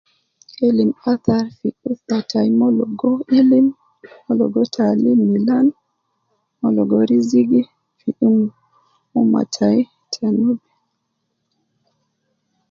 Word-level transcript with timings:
Ilim 0.67 0.91
athar 1.11 1.45
fi 1.57 1.67
umma 1.89 2.19
tai. 2.29 2.47
Umon 2.51 2.71
logo 2.79 3.11
ilim, 3.39 3.67
umon 4.19 4.35
logo 4.39 4.61
taalim 4.75 5.19
milan, 5.33 5.67
umon 6.55 6.71
logo 6.77 6.97
rizigi 7.09 7.61
,fu 7.99 8.29
umma 9.19 9.41
tayi 9.55 9.81
ta 10.11 10.25
Nubi. 10.37 10.67